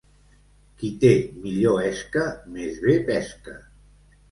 Qui 0.79 0.89
té 1.03 1.11
millor 1.43 1.83
esca 1.91 2.25
més 2.57 2.83
bé 2.89 2.99
pesca. 3.13 3.57